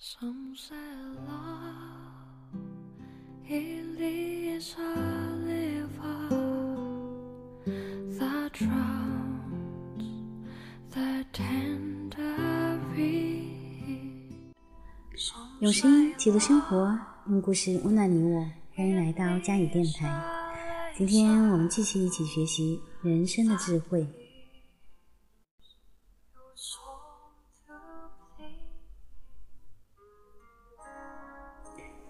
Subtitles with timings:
[0.00, 0.76] Some say
[1.26, 2.54] love
[3.48, 4.94] it is a
[5.44, 6.28] river
[8.16, 10.04] that drowns
[10.92, 14.22] the tender reed.
[15.58, 16.96] 用声音记录生活，
[17.28, 18.46] 用故事温暖你我。
[18.76, 20.22] 欢迎来到佳语电台。
[20.96, 24.06] 今天我们继续一起学习人生的智慧。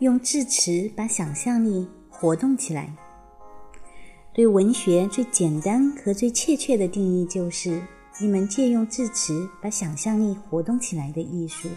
[0.00, 2.94] 用智齿把想象力活动起来。
[4.32, 7.82] 对文学最简单和最切切的定义，就是
[8.20, 11.68] 一门借用智齿把想象力活动起来的艺术。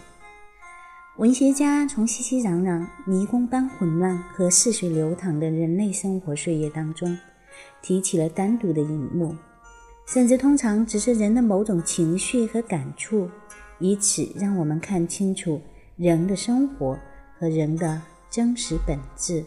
[1.16, 7.18] 文学家从熙熙攘攘、迷宫般混乱和似水流淌的人类生活岁月当中，
[7.82, 9.34] 提起了单独的一幕，
[10.06, 13.28] 甚至通常只是人的某种情绪和感触，
[13.80, 15.60] 以此让我们看清楚
[15.96, 16.96] 人的生活
[17.38, 18.00] 和人的
[18.32, 19.44] 真实本质。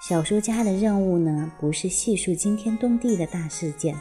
[0.00, 3.96] 小说家的任务呢，不是细数惊天动地的大事件，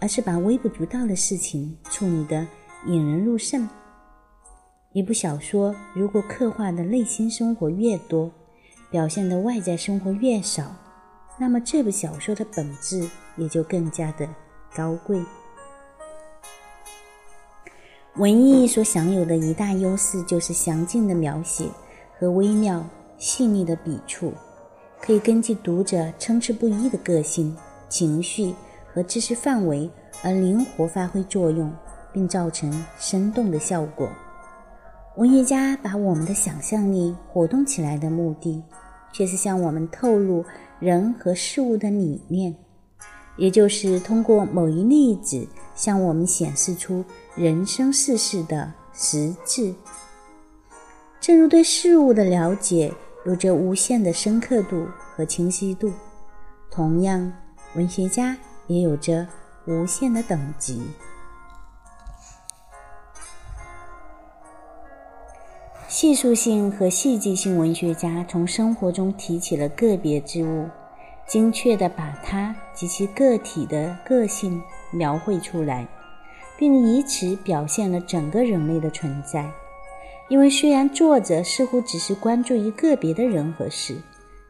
[0.00, 2.46] 而是把微不足道的事情处理得
[2.86, 3.68] 引人入胜。
[4.92, 8.32] 一部小说如果刻画的内心生活越多，
[8.90, 10.74] 表现的外在生活越少，
[11.38, 14.26] 那么这部小说的本质也就更加的
[14.74, 15.22] 高贵。
[18.14, 21.68] 文艺所享有的一大优势就是详尽的描写
[22.18, 22.84] 和微妙
[23.18, 24.32] 细腻的笔触，
[25.00, 27.54] 可以根据读者参差不一的个性、
[27.88, 28.54] 情绪
[28.92, 29.90] 和知识范围
[30.22, 31.70] 而灵活发挥作用，
[32.12, 34.08] 并造成生动的效果。
[35.16, 38.62] 文学家把我们的想象力活动起来的目的，
[39.12, 40.44] 却是向我们透露
[40.78, 42.54] 人和事物的理念，
[43.36, 49.74] 也就是通过某一例子向我们显示出人生世事的实质。
[51.26, 55.92] 正如对事物的了解有着无限的深刻度和清晰度，
[56.70, 57.32] 同样，
[57.74, 58.36] 文学家
[58.68, 59.26] 也有着
[59.66, 60.80] 无限的等级。
[65.88, 70.68] 细数性和戏剧性文学家从生活中提起了个别之物，
[71.26, 74.62] 精确地把它及其个体的个性
[74.92, 75.88] 描绘出来，
[76.56, 79.50] 并以此表现了整个人类的存在。
[80.28, 83.96] 因为虽然作者似乎只是关注于个别的人和事，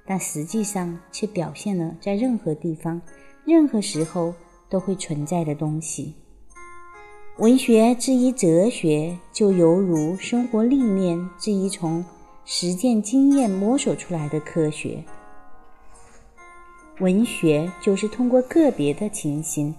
[0.06, 3.00] 但实际上却表现了在任何地方、
[3.44, 4.34] 任何时候
[4.70, 6.14] 都会存在的东西。
[7.38, 12.02] 文学之于哲学，就犹如生活历练之于从
[12.46, 15.04] 实践经验摸索出来的科学。
[17.00, 19.74] 文学就是通过个别的情形，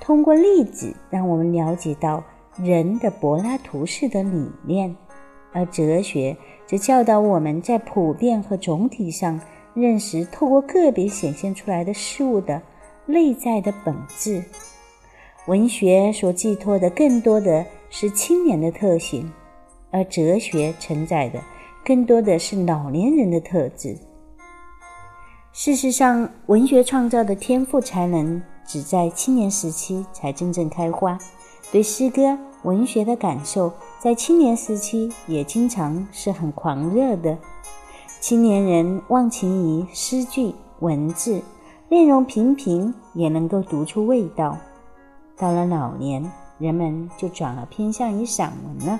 [0.00, 2.22] 通过例子，让我们了解到
[2.56, 4.94] 人的柏拉图式的理念；
[5.52, 9.40] 而哲学则教导我们在普遍和总体上
[9.74, 12.60] 认识透过个别显现出来的事物的
[13.06, 14.44] 内在的本质。
[15.46, 19.28] 文学所寄托的更多的是青年的特性，
[19.90, 21.40] 而哲学承载的
[21.84, 23.96] 更多的是老年人的特质。
[25.52, 31.18] 事实上，文学创造的天赋才能只在青年时期才真正开花。
[31.72, 33.72] 对诗歌、文学的感受，
[34.02, 37.36] 在青年时期也经常是很狂热的。
[38.18, 41.42] 青年人忘情于诗句、文字，
[41.90, 44.56] 内容平平也能够读出味道。
[45.36, 48.98] 到了老年，人们就转而偏向于散文了。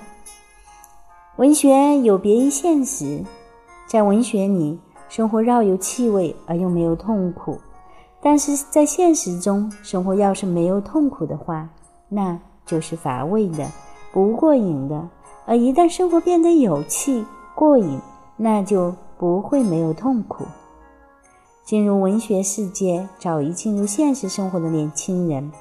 [1.37, 3.25] 文学有别于现实，
[3.87, 4.79] 在文学里，
[5.09, 7.55] 生活饶有气味而又没有痛苦；
[8.21, 11.71] 但是在现实中，生活要是没有痛苦的话，
[12.11, 13.67] 那就是乏味的、
[14.13, 15.09] 不过瘾的；
[15.47, 18.01] 而一旦生活变得有趣、过瘾，
[18.37, 20.45] 那就不会没有痛苦。
[21.65, 25.53] 进入文学世界，早已进入现实生活的年轻人。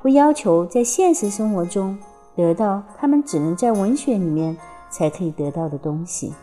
[0.00, 1.96] 会要求在现实生活中
[2.34, 4.56] 得到他们只能在文学里面
[4.90, 6.34] 才可以得到的东西。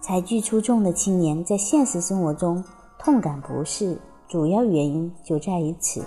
[0.00, 2.64] 才具出众的青年在现实生活中
[2.98, 6.02] 痛感不适，主要原因就在于此。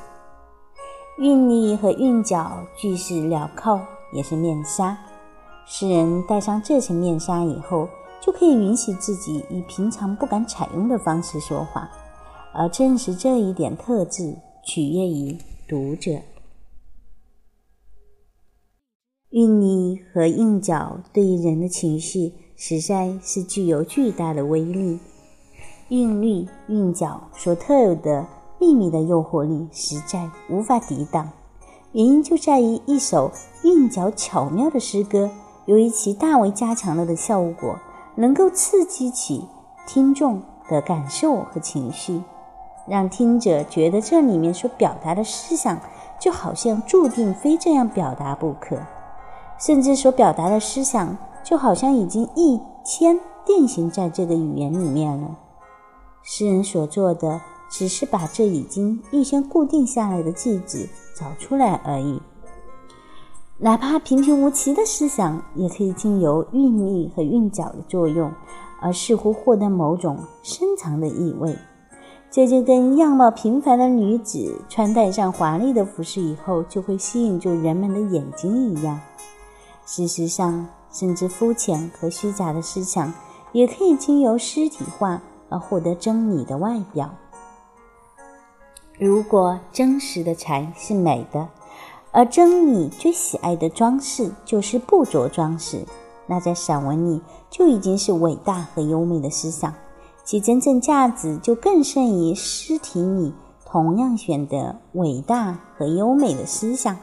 [1.18, 3.80] 韵律和韵脚俱是镣铐，
[4.12, 4.98] 也是面纱。
[5.66, 7.88] 诗人戴上这层面纱以后，
[8.22, 11.90] 就可以允许自己以平常不敢采用的方式说话，
[12.54, 15.38] 而正是这一点特质取悦于。
[15.66, 16.20] 读者，
[19.30, 25.00] 韵律和韵脚对于人的情绪实在是具有巨大的威力。
[25.88, 28.28] 韵律、韵脚所特有的
[28.64, 31.30] 秘密的诱惑力实在无法抵挡。
[31.92, 33.30] 原因就在于一首
[33.66, 35.30] 韵脚巧妙的诗歌，
[35.66, 37.78] 由于其大为加强了的效果，
[38.16, 39.46] 能够刺激起
[39.86, 42.22] 听众的感受和情绪，
[42.88, 45.78] 让听者觉得这里面所表达的思想
[46.18, 48.78] 就好像注定非这样表达不可，
[49.60, 55.36] 甚至所表达的思想就好像已经一签定型在这个语言里面了。
[56.22, 57.42] 诗人所做的
[57.74, 62.22] 只是把这已经预先固定下来的句子找出来而已。
[63.58, 68.32] 哪怕平平无奇的思想，也可以经由韵律和韵脚的作用，
[68.80, 71.58] 而似乎获得某种深藏的意味。
[72.30, 79.00] 这就跟样貌平凡的女子穿戴上华丽的服饰以后，就会吸引住人们的眼睛一样。
[79.84, 83.12] 事实上，甚至肤浅和虚假的思想，
[83.52, 87.10] 也可以经由实体化而获得真理的外表。
[88.98, 91.48] 如果真实的才是美的。
[92.12, 95.84] 而真理最喜爱的装饰就是不着装饰，
[96.28, 97.20] 那在散文里
[97.50, 99.74] 就已经是伟大和优美的思想，
[100.24, 103.34] 其真正价值就更胜于诗体里
[103.66, 106.96] 同样选择伟大和优美的思想。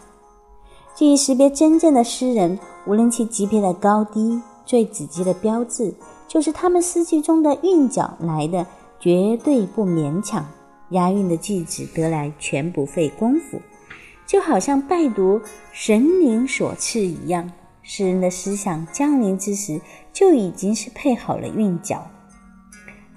[0.94, 2.56] 至于识别真正的诗人，
[2.86, 5.92] 无论其级别的高低，最直接的标志
[6.28, 8.64] 就是他们诗句中的韵脚来的
[9.00, 10.46] 绝对不勉强，
[10.90, 13.60] 押韵的句子得来全不费功夫。
[14.26, 15.40] 就好像拜读
[15.72, 17.50] 神灵所赐一样，
[17.82, 19.80] 诗人的思想降临之时
[20.12, 22.06] 就已经是配好了韵脚，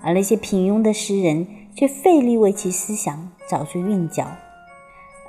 [0.01, 4.25] 而那些平庸的诗人却费力为其思想找出韵脚，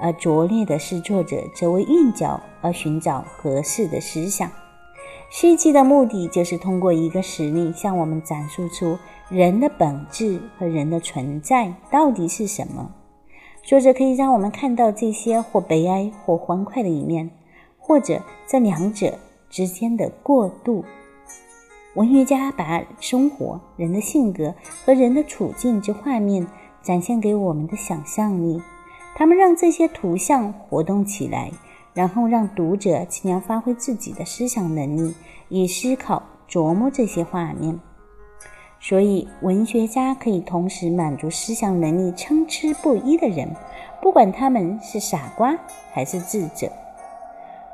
[0.00, 4.50] 而拙劣的诗作者则为韵脚而寻找合适的思想。
[5.36, 8.96] 诗集的目的就是通过一个实例向我们展述出
[9.28, 12.92] 人的本质和人的存在到底是什么。
[13.60, 17.28] 作者可以让我们看到这些或悲哀或欢快的一面，
[17.80, 19.18] 或者这两者
[19.50, 20.84] 之间的过渡。
[21.96, 24.54] 文学家把生活、人的性格
[24.84, 26.46] 和人的处境之画面
[26.80, 28.62] 展现给我们的想象力，
[29.16, 31.50] 他们让这些图像活动起来，
[31.94, 35.14] 然后让读者尽量发挥自己的思想能力，
[35.48, 37.78] 以思考琢磨这些画面。
[38.80, 43.48] 所以，文学家可以同时满足思想能力参差不一的人，
[44.02, 45.56] 不管他们是傻瓜
[45.92, 46.70] 还是智者。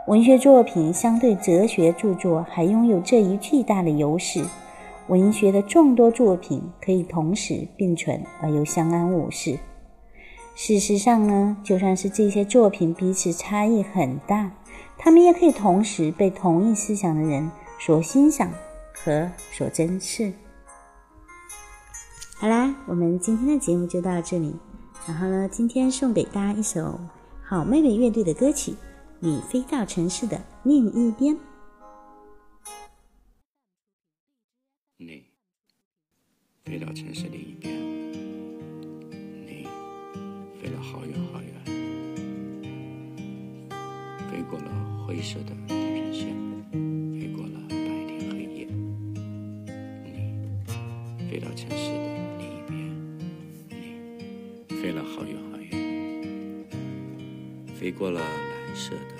[0.07, 4.45] 文学作品相对哲学著作还拥有这一巨大的优势：
[5.09, 9.59] 文学的众多作品可以同时并存而又相安无事。
[10.55, 14.52] 事实上呢，就算是这些作品彼此差异很大，
[14.99, 18.52] 他们也可以同时被同一思想的人所欣赏
[18.93, 20.32] 和所珍视。
[22.37, 24.55] 好啦，我们今天的节目就到这里。
[25.06, 27.00] 然后呢，今天送给大家一首
[27.43, 28.73] 好妹妹乐队的歌曲
[29.19, 31.35] 《你飞到城市的另一边》。
[34.99, 35.25] 你
[36.64, 38.00] 飞到城市另一边，
[45.11, 46.29] 灰色的地平线，
[47.19, 48.69] 飞过了白天黑夜。
[50.05, 50.09] 你
[51.29, 52.05] 飞到城市的
[52.39, 52.79] 另一边，
[53.71, 54.77] 你。
[54.77, 55.69] 飞了好远好远，
[57.75, 59.20] 飞过了蓝色的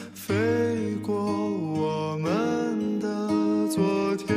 [0.31, 4.29] 飞过我们的昨天。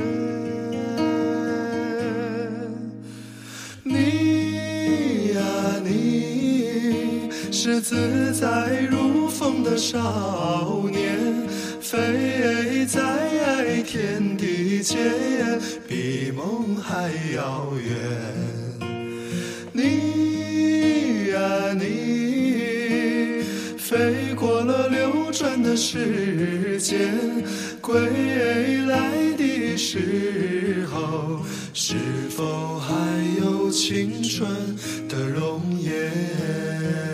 [3.84, 5.40] 你呀，
[5.84, 9.14] 你是自在如。
[9.28, 11.48] 风的少年，
[11.80, 14.96] 飞在天地间，
[15.88, 17.92] 比梦还遥远。
[19.72, 22.33] 你呀你，
[23.94, 27.16] 飞过了流转的时间，
[27.80, 27.94] 归
[28.86, 31.40] 来的时候，
[31.72, 31.94] 是
[32.28, 32.92] 否还
[33.38, 34.50] 有青春
[35.08, 37.13] 的容颜？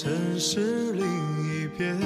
[0.00, 1.98] 城市另一边，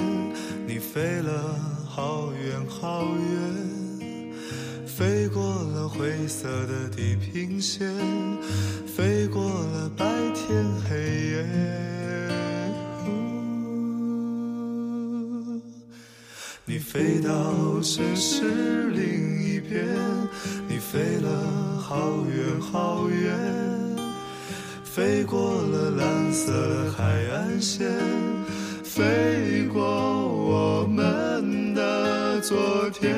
[0.66, 1.54] 你飞了
[1.86, 4.40] 好远好远，
[4.86, 7.94] 飞过了灰色的地平线，
[8.86, 10.96] 飞过了白天黑
[11.32, 11.46] 夜。
[16.64, 19.86] 你飞到城市另一边，
[20.66, 23.81] 你飞了好远好远。
[24.94, 26.52] 飞过了蓝色
[26.94, 27.88] 海岸线，
[28.84, 33.16] 飞过我们的昨天，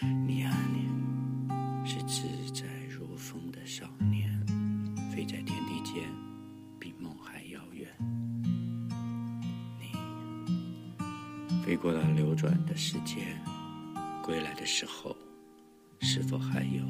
[0.00, 0.88] 你啊你，
[1.84, 4.30] 是自在如风的少年，
[5.10, 6.04] 飞在天地间，
[6.78, 7.88] 比梦还遥远。
[9.80, 13.36] 你飞过了流转的时间，
[14.22, 15.16] 归来的时候，
[16.00, 16.84] 是否还有